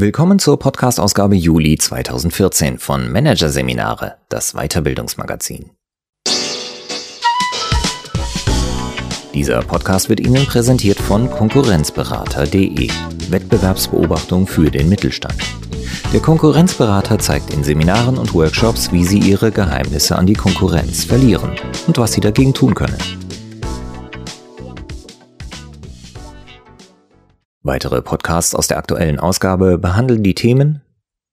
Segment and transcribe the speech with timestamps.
[0.00, 5.72] Willkommen zur Podcast-Ausgabe Juli 2014 von Managerseminare, das Weiterbildungsmagazin.
[9.34, 12.88] Dieser Podcast wird Ihnen präsentiert von Konkurrenzberater.de,
[13.28, 15.36] Wettbewerbsbeobachtung für den Mittelstand.
[16.14, 21.52] Der Konkurrenzberater zeigt in Seminaren und Workshops, wie Sie Ihre Geheimnisse an die Konkurrenz verlieren
[21.86, 23.19] und was Sie dagegen tun können.
[27.62, 30.80] Weitere Podcasts aus der aktuellen Ausgabe behandeln die Themen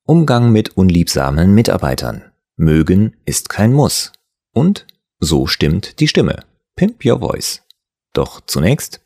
[0.06, 2.22] Umgang mit unliebsamen Mitarbeitern.
[2.58, 4.12] Mögen ist kein Muss.
[4.54, 4.88] Und
[5.20, 6.40] so stimmt die Stimme.
[6.76, 7.64] Pimp Your Voice.
[8.12, 9.00] Doch zunächst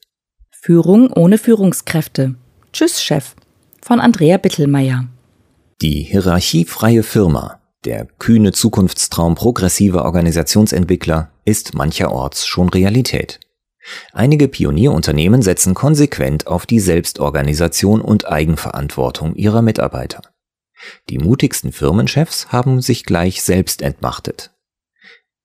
[0.49, 2.35] Führung ohne Führungskräfte.
[2.73, 3.35] Tschüss, Chef.
[3.83, 5.05] Von Andrea Bittelmeier.
[5.81, 13.39] Die hierarchiefreie Firma, der kühne Zukunftstraum progressiver Organisationsentwickler, ist mancherorts schon Realität.
[14.13, 20.21] Einige Pionierunternehmen setzen konsequent auf die Selbstorganisation und Eigenverantwortung ihrer Mitarbeiter.
[21.09, 24.51] Die mutigsten Firmenchefs haben sich gleich selbst entmachtet.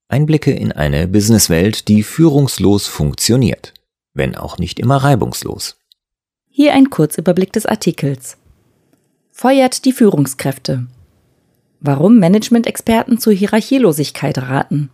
[0.09, 3.75] Einblicke in eine Businesswelt, die führungslos funktioniert,
[4.15, 5.79] wenn auch nicht immer reibungslos.
[6.49, 8.39] Hier ein Kurzüberblick des Artikels.
[9.31, 10.87] Feuert die Führungskräfte.
[11.81, 14.91] Warum Management-Experten zur Hierarchielosigkeit raten.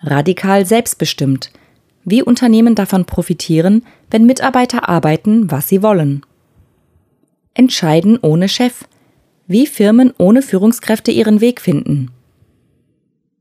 [0.00, 1.50] Radikal selbstbestimmt–
[2.04, 6.24] wie Unternehmen davon profitieren, wenn Mitarbeiter arbeiten, was sie wollen.
[7.54, 8.84] Entscheiden ohne Chef,
[9.46, 12.10] wie Firmen ohne Führungskräfte ihren Weg finden.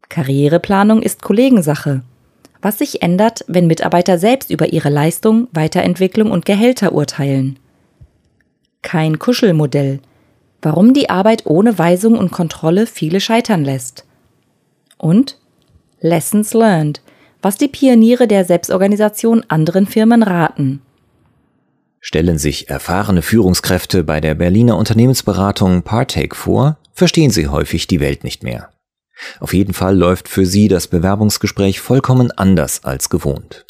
[0.09, 2.01] Karriereplanung ist Kollegensache.
[2.61, 7.59] Was sich ändert, wenn Mitarbeiter selbst über ihre Leistung, Weiterentwicklung und Gehälter urteilen.
[8.81, 9.99] Kein Kuschelmodell.
[10.61, 14.05] Warum die Arbeit ohne Weisung und Kontrolle viele scheitern lässt.
[14.97, 15.37] Und
[15.99, 17.01] Lessons learned
[17.41, 20.81] was die Pioniere der Selbstorganisation anderen Firmen raten.
[21.99, 28.23] Stellen sich erfahrene Führungskräfte bei der Berliner Unternehmensberatung Partake vor, verstehen sie häufig die Welt
[28.23, 28.69] nicht mehr.
[29.39, 33.65] Auf jeden Fall läuft für sie das Bewerbungsgespräch vollkommen anders als gewohnt.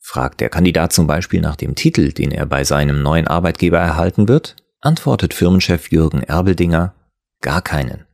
[0.00, 4.26] Fragt der Kandidat zum Beispiel nach dem Titel, den er bei seinem neuen Arbeitgeber erhalten
[4.26, 6.94] wird, antwortet Firmenchef Jürgen Erbeldinger
[7.40, 8.06] gar keinen.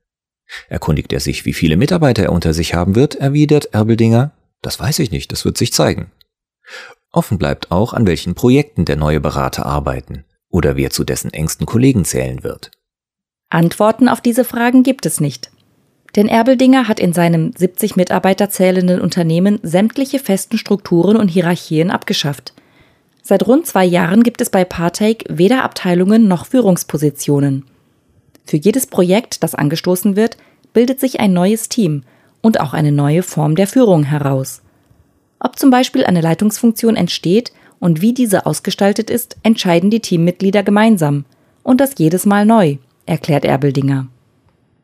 [0.68, 4.98] Erkundigt er sich, wie viele Mitarbeiter er unter sich haben wird, erwidert Erbeldinger das weiß
[5.00, 6.10] ich nicht, das wird sich zeigen.
[7.12, 11.66] Offen bleibt auch, an welchen Projekten der neue Berater arbeiten oder wer zu dessen engsten
[11.66, 12.70] Kollegen zählen wird.
[13.50, 15.50] Antworten auf diese Fragen gibt es nicht.
[16.16, 22.52] Denn Erbeldinger hat in seinem 70 Mitarbeiter zählenden Unternehmen sämtliche festen Strukturen und Hierarchien abgeschafft.
[23.22, 27.64] Seit rund zwei Jahren gibt es bei Partake weder Abteilungen noch Führungspositionen.
[28.44, 30.36] Für jedes Projekt, das angestoßen wird,
[30.72, 32.04] bildet sich ein neues Team
[32.44, 34.60] und auch eine neue Form der Führung heraus.
[35.40, 41.24] Ob zum Beispiel eine Leitungsfunktion entsteht und wie diese ausgestaltet ist, entscheiden die Teammitglieder gemeinsam.
[41.62, 44.08] Und das jedes Mal neu, erklärt Erbeldinger.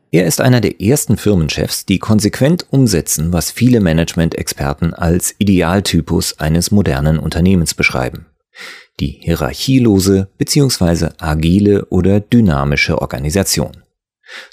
[0.09, 6.71] Er ist einer der ersten Firmenchefs, die konsequent umsetzen, was viele Management-Experten als Idealtypus eines
[6.71, 8.25] modernen Unternehmens beschreiben.
[8.99, 11.09] Die hierarchielose bzw.
[11.19, 13.83] agile oder dynamische Organisation.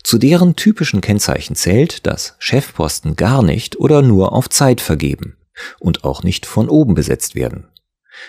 [0.02, 5.36] Zu deren typischen Kennzeichen zählt, dass Chefposten gar nicht oder nur auf Zeit vergeben
[5.78, 7.68] und auch nicht von oben besetzt werden.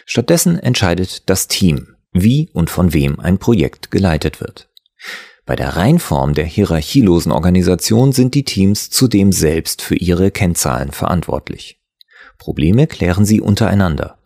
[0.06, 4.70] Stattdessen entscheidet das Team, wie und von wem ein Projekt geleitet wird.
[5.46, 11.80] Bei der Reinform der hierarchielosen Organisation sind die Teams zudem selbst für ihre Kennzahlen verantwortlich.
[12.38, 14.20] Probleme klären sie untereinander.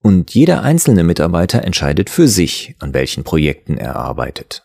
[0.00, 4.64] Und jeder einzelne Mitarbeiter entscheidet für sich, an welchen Projekten er arbeitet.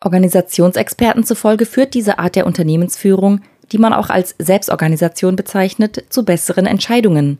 [0.00, 3.40] Organisationsexperten zufolge führt diese Art der Unternehmensführung,
[3.72, 7.38] die man auch als Selbstorganisation bezeichnet, zu besseren Entscheidungen.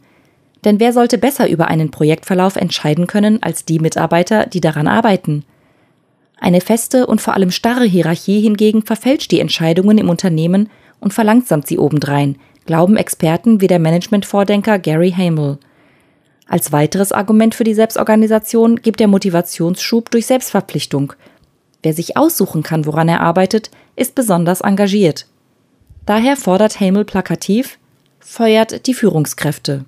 [0.64, 5.44] Denn wer sollte besser über einen Projektverlauf entscheiden können als die Mitarbeiter, die daran arbeiten?
[6.41, 10.69] Eine feste und vor allem starre Hierarchie hingegen verfälscht die Entscheidungen im Unternehmen
[11.00, 15.58] und verlangsamt sie obendrein, glauben Experten wie der Managementvordenker Gary Hamel.
[16.49, 21.12] Als weiteres Argument für die Selbstorganisation gibt der Motivationsschub durch Selbstverpflichtung–
[21.82, 25.26] Wer sich aussuchen kann, woran er arbeitet, ist besonders engagiert.
[26.06, 27.78] Daher fordert Hamel plakativ,
[28.19, 29.84] feuert die Führungskräfte.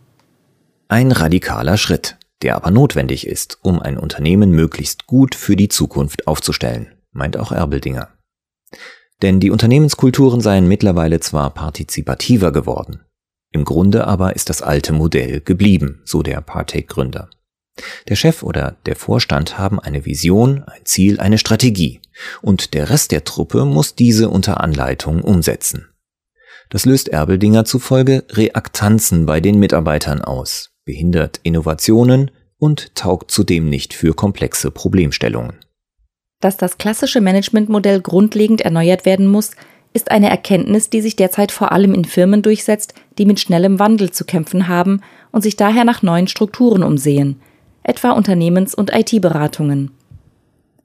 [0.89, 6.27] Ein radikaler Schritt, der aber notwendig ist, um ein Unternehmen möglichst gut für die Zukunft
[6.27, 8.09] aufzustellen, meint auch Erbeldinger.
[9.23, 13.01] Denn die Unternehmenskulturen seien mittlerweile zwar partizipativer geworden,
[13.53, 17.29] im Grunde aber ist das alte Modell geblieben, so der Partake-Gründer.
[18.09, 22.01] Der Chef oder der Vorstand haben eine Vision, ein Ziel, eine Strategie,
[22.43, 25.89] und der Rest der Truppe muss diese unter Anleitung umsetzen.
[26.69, 33.93] Das löst Erbeldinger zufolge Reaktanzen bei den Mitarbeitern aus, behindert Innovationen und taugt zudem nicht
[33.95, 35.57] für komplexe Problemstellungen.
[36.41, 39.51] Dass das klassische Managementmodell grundlegend erneuert werden muss,
[39.93, 44.11] ist eine Erkenntnis, die sich derzeit vor allem in Firmen durchsetzt, die mit schnellem Wandel
[44.13, 47.41] zu kämpfen haben und sich daher nach neuen Strukturen umsehen,
[47.83, 49.91] etwa Unternehmens- und IT-Beratungen.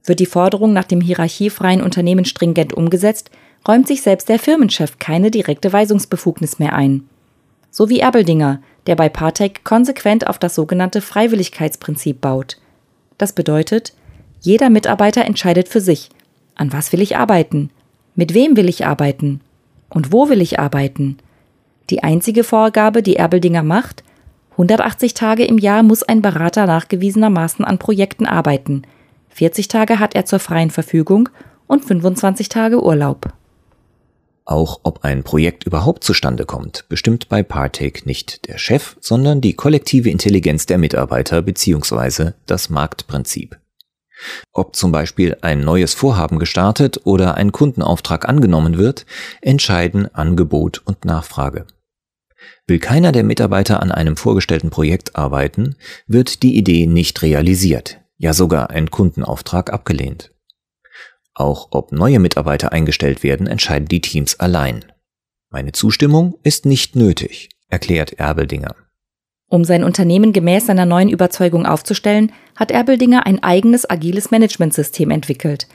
[0.04, 3.32] Wird die Forderung nach dem hierarchiefreien Unternehmen stringent umgesetzt,
[3.68, 7.08] räumt sich selbst der Firmenchef keine direkte Weisungsbefugnis mehr ein.
[7.72, 12.58] So wie Erbeldinger, der bei Partec konsequent auf das sogenannte Freiwilligkeitsprinzip baut.
[13.18, 13.94] Das bedeutet,
[14.40, 16.10] jeder Mitarbeiter entscheidet für sich,
[16.54, 17.72] an was will ich arbeiten,
[18.14, 19.42] mit wem will ich arbeiten
[19.90, 21.18] und wo will ich arbeiten.
[21.90, 24.04] Die einzige Vorgabe, die Erbeldinger macht,
[24.56, 28.84] 180 Tage im Jahr muss ein Berater nachgewiesenermaßen an Projekten arbeiten,
[29.36, 31.28] 40 Tage hat er zur freien Verfügung
[31.68, 33.34] und 25 Tage Urlaub.
[34.46, 39.54] Auch ob ein Projekt überhaupt zustande kommt, bestimmt bei Partake nicht der Chef, sondern die
[39.54, 42.32] kollektive Intelligenz der Mitarbeiter bzw.
[42.46, 43.60] das Marktprinzip.
[44.54, 49.06] Ob zum Beispiel ein neues Vorhaben gestartet oder ein Kundenauftrag angenommen wird,
[49.42, 51.66] entscheiden Angebot und Nachfrage.
[52.68, 55.76] Will keiner der Mitarbeiter an einem vorgestellten Projekt arbeiten,
[56.08, 60.32] wird die Idee nicht realisiert, ja sogar ein Kundenauftrag abgelehnt.
[61.34, 64.86] Auch ob neue Mitarbeiter eingestellt werden, entscheiden die Teams allein.
[65.50, 68.76] Meine Zustimmung ist nicht nötig, erklärt Erbeldinger.
[69.48, 75.68] Um sein Unternehmen gemäß seiner neuen Überzeugung aufzustellen, hat Erbeldinger ein eigenes agiles Managementsystem entwickelt.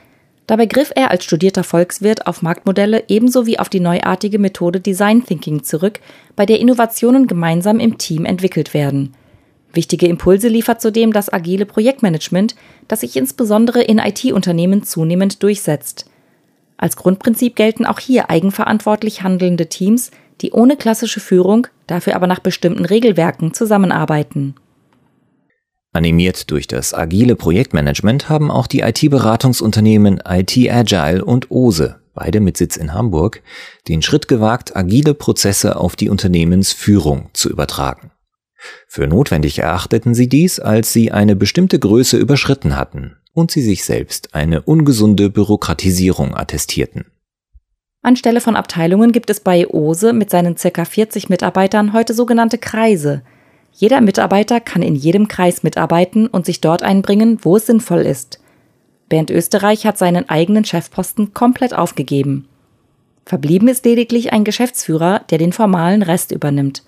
[0.47, 5.25] Dabei griff er als studierter Volkswirt auf Marktmodelle ebenso wie auf die neuartige Methode Design
[5.25, 5.99] Thinking zurück,
[6.35, 9.13] bei der Innovationen gemeinsam im Team entwickelt werden.
[9.73, 12.55] Wichtige Impulse liefert zudem das agile Projektmanagement,
[12.87, 16.05] das sich insbesondere in IT-Unternehmen zunehmend durchsetzt.
[16.75, 20.11] Als Grundprinzip gelten auch hier eigenverantwortlich handelnde Teams,
[20.41, 24.55] die ohne klassische Führung, dafür aber nach bestimmten Regelwerken zusammenarbeiten.
[25.93, 32.55] Animiert durch das agile Projektmanagement haben auch die IT-Beratungsunternehmen IT Agile und OSE, beide mit
[32.55, 33.41] Sitz in Hamburg,
[33.89, 38.11] den Schritt gewagt, agile Prozesse auf die Unternehmensführung zu übertragen.
[38.87, 43.83] Für notwendig erachteten sie dies, als sie eine bestimmte Größe überschritten hatten und sie sich
[43.83, 47.05] selbst eine ungesunde Bürokratisierung attestierten.
[48.01, 50.85] Anstelle von Abteilungen gibt es bei OSE mit seinen ca.
[50.85, 53.23] 40 Mitarbeitern heute sogenannte Kreise.
[53.73, 58.39] Jeder Mitarbeiter kann in jedem Kreis mitarbeiten und sich dort einbringen, wo es sinnvoll ist.
[59.09, 62.47] Bernd Österreich hat seinen eigenen Chefposten komplett aufgegeben.
[63.25, 66.83] Verblieben ist lediglich ein Geschäftsführer, der den formalen Rest übernimmt.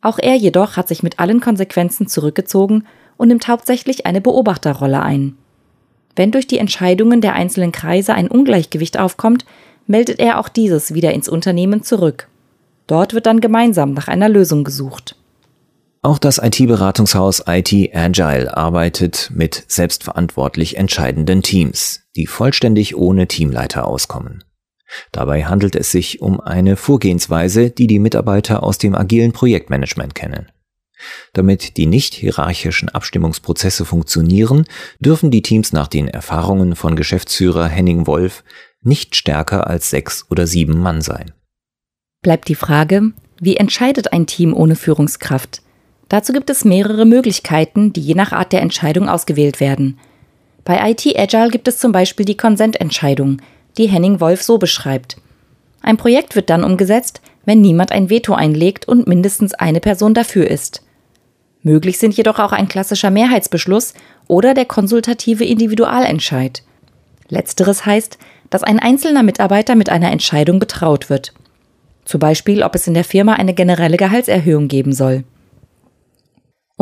[0.00, 2.84] Auch er jedoch hat sich mit allen Konsequenzen zurückgezogen
[3.16, 5.36] und nimmt hauptsächlich eine Beobachterrolle ein.
[6.16, 9.44] Wenn durch die Entscheidungen der einzelnen Kreise ein Ungleichgewicht aufkommt,
[9.86, 12.28] meldet er auch dieses wieder ins Unternehmen zurück.
[12.86, 15.16] Dort wird dann gemeinsam nach einer Lösung gesucht.
[16.04, 24.42] Auch das IT-Beratungshaus IT Agile arbeitet mit selbstverantwortlich entscheidenden Teams, die vollständig ohne Teamleiter auskommen.
[25.12, 30.50] Dabei handelt es sich um eine Vorgehensweise, die die Mitarbeiter aus dem agilen Projektmanagement kennen.
[31.34, 34.64] Damit die nicht hierarchischen Abstimmungsprozesse funktionieren,
[34.98, 38.42] dürfen die Teams nach den Erfahrungen von Geschäftsführer Henning Wolf
[38.82, 41.32] nicht stärker als sechs oder sieben Mann sein.
[42.22, 45.61] Bleibt die Frage, wie entscheidet ein Team ohne Führungskraft?
[46.12, 49.98] Dazu gibt es mehrere Möglichkeiten, die je nach Art der Entscheidung ausgewählt werden.
[50.62, 53.40] Bei IT Agile gibt es zum Beispiel die Konsententscheidung,
[53.78, 55.16] die Henning Wolf so beschreibt.
[55.80, 60.50] Ein Projekt wird dann umgesetzt, wenn niemand ein Veto einlegt und mindestens eine Person dafür
[60.50, 60.82] ist.
[61.62, 63.94] Möglich sind jedoch auch ein klassischer Mehrheitsbeschluss
[64.28, 66.62] oder der konsultative Individualentscheid.
[67.30, 68.18] Letzteres heißt,
[68.50, 71.32] dass ein einzelner Mitarbeiter mit einer Entscheidung betraut wird.
[72.04, 75.24] Zum Beispiel, ob es in der Firma eine generelle Gehaltserhöhung geben soll.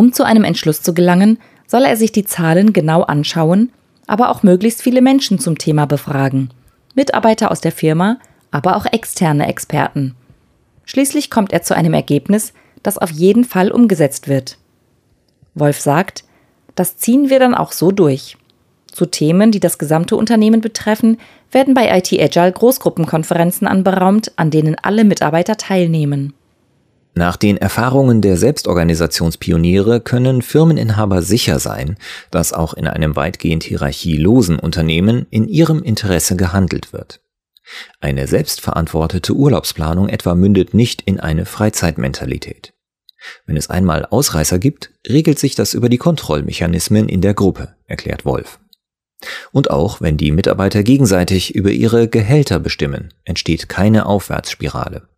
[0.00, 3.70] Um zu einem Entschluss zu gelangen, soll er sich die Zahlen genau anschauen,
[4.06, 6.48] aber auch möglichst viele Menschen zum Thema befragen.
[6.94, 8.16] Mitarbeiter aus der Firma,
[8.50, 10.14] aber auch externe Experten.
[10.86, 14.56] Schließlich kommt er zu einem Ergebnis, das auf jeden Fall umgesetzt wird.
[15.54, 16.24] Wolf sagt,
[16.76, 18.38] das ziehen wir dann auch so durch.
[18.90, 21.18] Zu Themen, die das gesamte Unternehmen betreffen,
[21.52, 26.32] werden bei IT Agile Großgruppenkonferenzen anberaumt, an denen alle Mitarbeiter teilnehmen.
[27.20, 31.98] Nach den Erfahrungen der Selbstorganisationspioniere können Firmeninhaber sicher sein,
[32.30, 37.20] dass auch in einem weitgehend hierarchielosen Unternehmen in ihrem Interesse gehandelt wird.
[38.00, 42.72] Eine selbstverantwortete Urlaubsplanung etwa mündet nicht in eine Freizeitmentalität.
[43.44, 48.24] Wenn es einmal Ausreißer gibt, regelt sich das über die Kontrollmechanismen in der Gruppe, erklärt
[48.24, 48.60] Wolf.
[49.52, 55.10] Und auch wenn die Mitarbeiter gegenseitig über ihre Gehälter bestimmen, entsteht keine Aufwärtsspirale.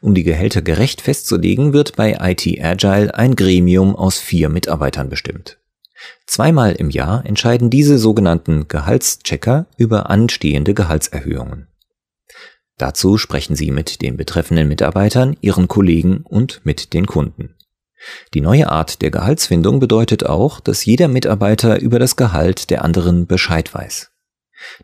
[0.00, 5.58] Um die Gehälter gerecht festzulegen, wird bei IT Agile ein Gremium aus vier Mitarbeitern bestimmt.
[6.26, 11.68] Zweimal im Jahr entscheiden diese sogenannten Gehaltschecker über anstehende Gehaltserhöhungen.
[12.76, 17.54] Dazu sprechen sie mit den betreffenden Mitarbeitern, ihren Kollegen und mit den Kunden.
[18.34, 23.26] Die neue Art der Gehaltsfindung bedeutet auch, dass jeder Mitarbeiter über das Gehalt der anderen
[23.26, 24.10] Bescheid weiß.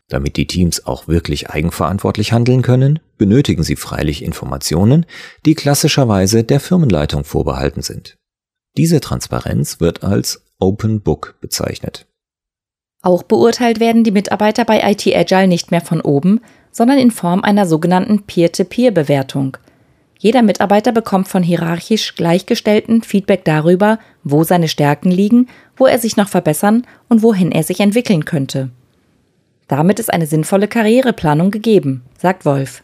[0.09, 5.07] Damit die Teams auch wirklich eigenverantwortlich handeln können, benötigen sie freilich Informationen,
[5.47, 8.17] die klassischerweise der Firmenleitung vorbehalten sind.
[8.77, 12.07] Diese Transparenz wird als Open Book bezeichnet.
[13.03, 17.43] Auch beurteilt werden die Mitarbeiter bei IT Agile nicht mehr von oben, sondern in Form
[17.43, 19.57] einer sogenannten Peer-to-Peer-Bewertung.
[20.19, 26.19] Jeder Mitarbeiter bekommt von hierarchisch Gleichgestellten Feedback darüber, wo seine Stärken liegen, wo er sich
[26.19, 28.71] noch verbessern und wohin er sich entwickeln könnte.
[29.71, 32.83] Damit ist eine sinnvolle Karriereplanung gegeben, sagt Wolf.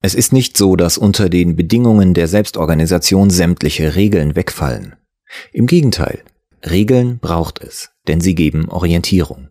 [0.00, 4.96] Es ist nicht so, dass unter den Bedingungen der Selbstorganisation sämtliche Regeln wegfallen.
[5.52, 6.22] Im Gegenteil,
[6.64, 9.50] Regeln braucht es, denn sie geben Orientierung.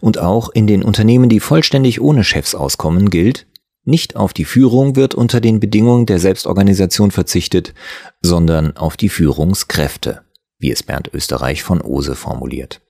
[0.00, 3.48] Und auch in den Unternehmen, die vollständig ohne Chefs auskommen, gilt,
[3.84, 7.74] nicht auf die Führung wird unter den Bedingungen der Selbstorganisation verzichtet,
[8.22, 10.22] sondern auf die Führungskräfte,
[10.60, 12.80] wie es Bernd Österreich von Ose formuliert.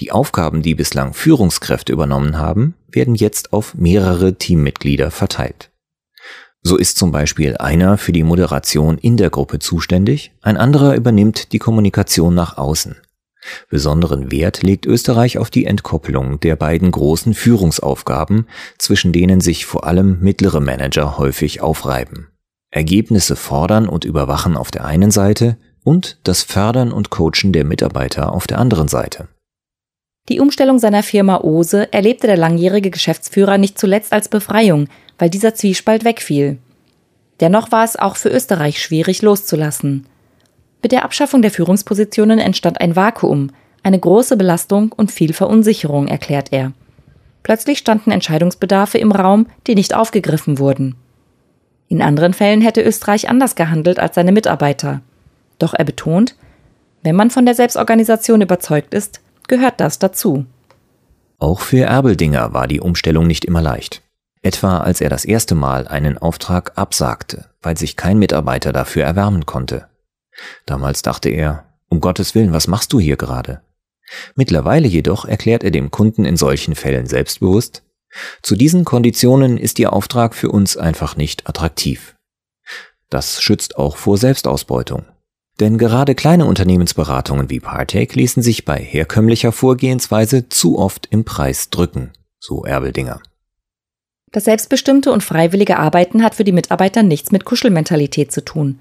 [0.00, 5.70] Die Aufgaben, die bislang Führungskräfte übernommen haben, werden jetzt auf mehrere Teammitglieder verteilt.
[6.62, 11.52] So ist zum Beispiel einer für die Moderation in der Gruppe zuständig, ein anderer übernimmt
[11.52, 12.96] die Kommunikation nach außen.
[13.68, 18.46] Besonderen Wert legt Österreich auf die Entkopplung der beiden großen Führungsaufgaben,
[18.78, 22.28] zwischen denen sich vor allem mittlere Manager häufig aufreiben.
[22.70, 28.32] Ergebnisse fordern und überwachen auf der einen Seite und das Fördern und Coachen der Mitarbeiter
[28.32, 29.28] auf der anderen Seite.
[30.30, 34.88] Die Umstellung seiner Firma Ose erlebte der langjährige Geschäftsführer nicht zuletzt als Befreiung,
[35.18, 36.58] weil dieser Zwiespalt wegfiel.
[37.40, 40.06] Dennoch war es auch für Österreich schwierig loszulassen.
[40.82, 43.50] Mit der Abschaffung der Führungspositionen entstand ein Vakuum,
[43.82, 46.72] eine große Belastung und viel Verunsicherung, erklärt er.
[47.42, 50.94] Plötzlich standen Entscheidungsbedarfe im Raum, die nicht aufgegriffen wurden.
[51.88, 55.02] In anderen Fällen hätte Österreich anders gehandelt als seine Mitarbeiter.
[55.58, 56.34] Doch er betont,
[57.02, 60.46] wenn man von der Selbstorganisation überzeugt ist, gehört das dazu.
[61.38, 64.02] Auch für Erbeldinger war die Umstellung nicht immer leicht.
[64.42, 69.46] Etwa als er das erste Mal einen Auftrag absagte, weil sich kein Mitarbeiter dafür erwärmen
[69.46, 69.88] konnte.
[70.66, 73.62] Damals dachte er, um Gottes Willen, was machst du hier gerade?
[74.34, 77.82] Mittlerweile jedoch erklärt er dem Kunden in solchen Fällen selbstbewusst,
[78.42, 82.14] zu diesen Konditionen ist Ihr Auftrag für uns einfach nicht attraktiv.
[83.10, 85.04] Das schützt auch vor Selbstausbeutung.
[85.60, 91.70] Denn gerade kleine Unternehmensberatungen wie Partake ließen sich bei herkömmlicher Vorgehensweise zu oft im Preis
[91.70, 93.20] drücken, so Erbeldinger.
[94.32, 98.80] Das selbstbestimmte und freiwillige Arbeiten hat für die Mitarbeiter nichts mit Kuschelmentalität zu tun.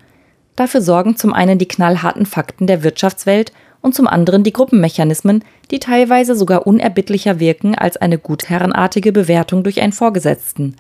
[0.56, 5.78] Dafür sorgen zum einen die knallharten Fakten der Wirtschaftswelt und zum anderen die Gruppenmechanismen, die
[5.78, 10.76] teilweise sogar unerbittlicher wirken als eine gutherrenartige Bewertung durch einen Vorgesetzten.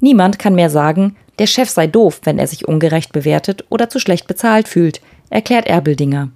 [0.00, 4.00] Niemand kann mehr sagen, der Chef sei doof, wenn er sich ungerecht bewertet oder zu
[4.00, 5.00] schlecht bezahlt fühlt,
[5.32, 6.30] erklärt Erbeldinger.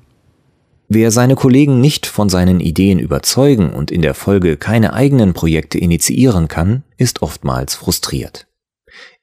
[0.88, 5.78] Wer seine Kollegen nicht von seinen Ideen überzeugen und in der Folge keine eigenen Projekte
[5.78, 8.46] initiieren kann, ist oftmals frustriert.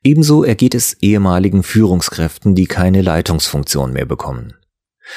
[0.04, 4.56] Ebenso ergeht es ehemaligen Führungskräften, die keine Leitungsfunktion mehr bekommen.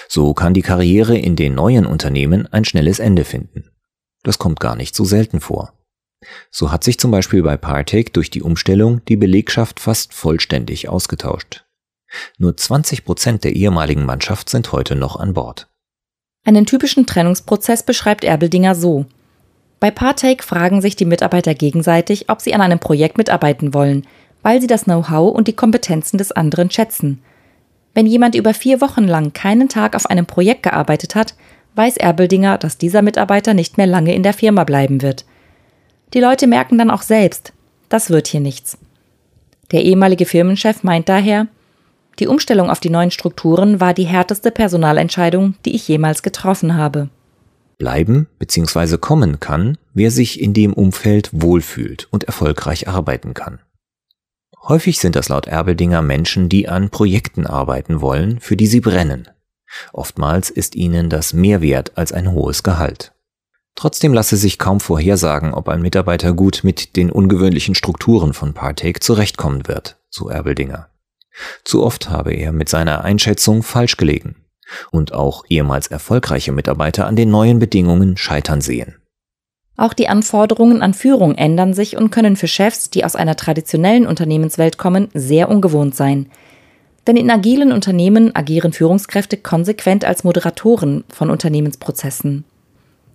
[0.09, 3.71] So kann die Karriere in den neuen Unternehmen ein schnelles Ende finden.
[4.23, 5.73] Das kommt gar nicht so selten vor.
[6.51, 11.66] So hat sich zum Beispiel bei Partake durch die Umstellung die Belegschaft fast vollständig ausgetauscht.
[12.39, 15.69] Nur 20 Prozent der ehemaligen Mannschaft sind heute noch an Bord.
[16.45, 19.07] Einen typischen Trennungsprozess beschreibt Erbeldinger so.
[19.81, 24.07] Bei Partake fragen sich die Mitarbeiter gegenseitig, ob sie an einem Projekt mitarbeiten wollen,
[24.43, 27.21] weil sie das Know-how und die Kompetenzen des anderen schätzen.
[27.95, 31.35] Wenn jemand über vier Wochen lang keinen Tag auf einem Projekt gearbeitet hat,
[31.75, 35.25] weiß Erbeldinger, dass dieser Mitarbeiter nicht mehr lange in der Firma bleiben wird.
[36.15, 37.53] Die Leute merken dann auch selbst,
[37.89, 38.79] das wird hier nichts.
[39.73, 41.49] Der ehemalige Firmenchef meint daher,
[42.19, 47.09] die Umstellung auf die neuen Strukturen war die härteste Personalentscheidung, die ich jemals getroffen habe.
[47.79, 48.97] Bleiben bzw.
[48.97, 53.59] kommen kann, wer sich in dem Umfeld wohlfühlt und erfolgreich arbeiten kann.
[54.63, 59.29] Häufig sind das laut Erbeldinger Menschen, die an Projekten arbeiten wollen, für die sie brennen.
[59.93, 63.13] Oftmals ist ihnen das mehr wert als ein hohes Gehalt.
[63.75, 69.01] Trotzdem lasse sich kaum vorhersagen, ob ein Mitarbeiter gut mit den ungewöhnlichen Strukturen von Partake
[69.01, 70.89] zurechtkommen wird, so Erbeldinger.
[71.65, 74.37] Zu oft habe er mit seiner Einschätzung falsch gelegen
[74.91, 78.97] und auch ehemals erfolgreiche Mitarbeiter an den neuen Bedingungen scheitern sehen.
[79.77, 84.07] Auch die Anforderungen an Führung ändern sich und können für Chefs, die aus einer traditionellen
[84.07, 86.31] Unternehmenswelt kommen, sehr ungewohnt sein.
[87.07, 92.45] Denn in agilen Unternehmen agieren Führungskräfte konsequent als Moderatoren von Unternehmensprozessen.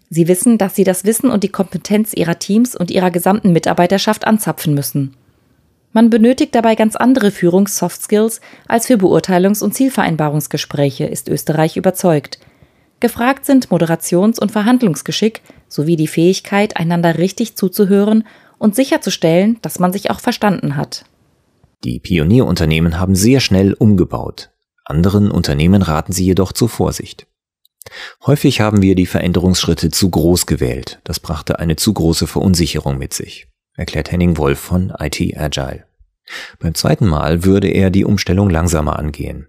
[0.09, 4.27] Sie wissen, dass sie das Wissen und die Kompetenz ihrer Teams und ihrer gesamten Mitarbeiterschaft
[4.27, 5.15] anzapfen müssen.
[5.93, 12.39] Man benötigt dabei ganz andere Führungs-Soft Skills als für Beurteilungs- und Zielvereinbarungsgespräche, ist Österreich überzeugt.
[13.01, 18.25] Gefragt sind Moderations- und Verhandlungsgeschick sowie die Fähigkeit, einander richtig zuzuhören
[18.57, 21.05] und sicherzustellen, dass man sich auch verstanden hat.
[21.83, 24.51] Die Pionierunternehmen haben sehr schnell umgebaut.
[24.85, 27.25] Anderen Unternehmen raten sie jedoch zur Vorsicht.
[28.25, 30.99] Häufig haben wir die Veränderungsschritte zu groß gewählt.
[31.03, 35.85] Das brachte eine zu große Verunsicherung mit sich, erklärt Henning Wolf von IT Agile.
[36.59, 39.47] Beim zweiten Mal würde er die Umstellung langsamer angehen.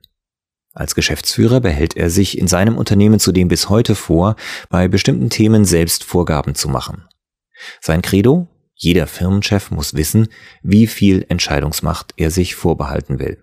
[0.74, 4.36] Als Geschäftsführer behält er sich in seinem Unternehmen zudem bis heute vor,
[4.70, 7.04] bei bestimmten Themen selbst Vorgaben zu machen.
[7.80, 8.48] Sein Credo?
[8.74, 10.28] Jeder Firmenchef muss wissen,
[10.62, 13.38] wie viel Entscheidungsmacht er sich vorbehalten will.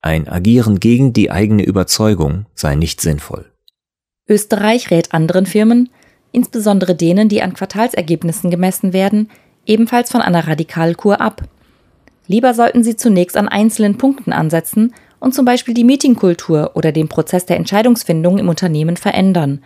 [0.00, 3.52] Ein Agieren gegen die eigene Überzeugung sei nicht sinnvoll.
[4.28, 5.90] Österreich rät anderen Firmen,
[6.30, 9.30] insbesondere denen, die an Quartalsergebnissen gemessen werden,
[9.66, 11.42] ebenfalls von einer Radikalkur ab.
[12.26, 17.08] Lieber sollten sie zunächst an einzelnen Punkten ansetzen und zum Beispiel die Meetingkultur oder den
[17.08, 19.62] Prozess der Entscheidungsfindung im Unternehmen verändern.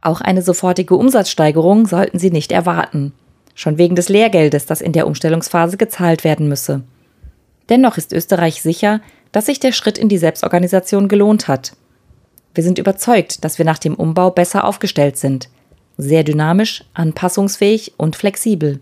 [0.00, 3.12] Auch eine sofortige Umsatzsteigerung sollten sie nicht erwarten
[3.56, 6.82] schon wegen des Lehrgeldes, das in der Umstellungsphase gezahlt werden müsse.
[7.68, 9.00] Dennoch ist Österreich sicher,
[9.32, 11.72] dass sich der Schritt in die Selbstorganisation gelohnt hat.
[12.54, 15.48] Wir sind überzeugt, dass wir nach dem Umbau besser aufgestellt sind.
[15.98, 18.80] Sehr dynamisch, anpassungsfähig und flexibel.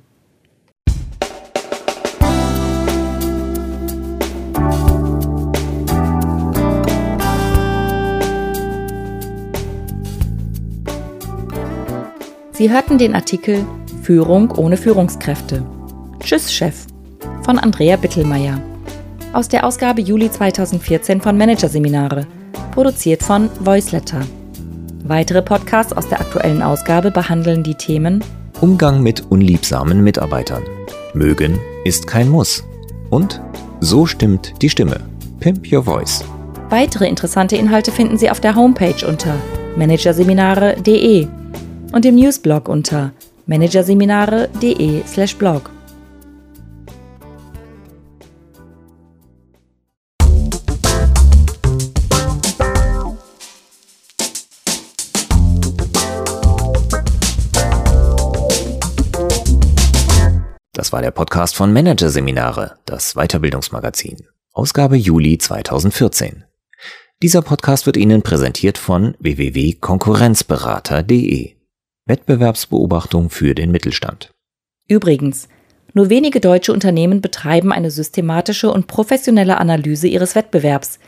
[12.56, 13.66] Sie hörten den Artikel
[14.02, 15.66] Führung ohne Führungskräfte.
[16.20, 16.86] Tschüss, Chef.
[17.42, 18.60] Von Andrea Bittelmeier.
[19.32, 22.28] Aus der Ausgabe Juli 2014 von Managerseminare.
[22.70, 24.20] Produziert von Voiceletter.
[25.02, 28.22] Weitere Podcasts aus der aktuellen Ausgabe behandeln die Themen
[28.60, 30.62] Umgang mit unliebsamen Mitarbeitern.
[31.12, 32.62] Mögen ist kein Muss.
[33.10, 33.42] Und
[33.80, 35.00] so stimmt die Stimme.
[35.40, 36.24] Pimp Your Voice.
[36.70, 39.34] Weitere interessante Inhalte finden Sie auf der Homepage unter
[39.76, 41.26] managerseminare.de
[41.94, 43.12] und im Newsblog unter
[43.46, 45.70] managerseminare.de/blog.
[60.72, 64.26] Das war der Podcast von Managerseminare, das Weiterbildungsmagazin.
[64.52, 66.42] Ausgabe Juli 2014.
[67.22, 71.54] Dieser Podcast wird Ihnen präsentiert von www.konkurrenzberater.de.
[72.06, 74.30] Wettbewerbsbeobachtung für den Mittelstand.
[74.88, 75.48] Übrigens,
[75.94, 80.98] nur wenige deutsche Unternehmen betreiben eine systematische und professionelle Analyse ihres Wettbewerbs.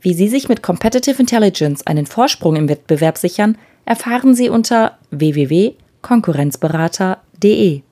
[0.00, 7.82] Wie Sie sich mit Competitive Intelligence einen Vorsprung im Wettbewerb sichern, erfahren Sie unter www.konkurrenzberater.de.